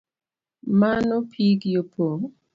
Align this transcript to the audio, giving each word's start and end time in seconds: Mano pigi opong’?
Mano 0.79 1.15
pigi 1.31 1.69
opong’? 1.81 2.21